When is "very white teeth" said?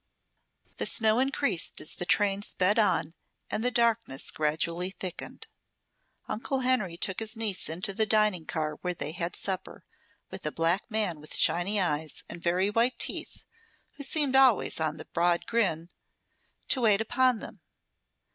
12.41-13.43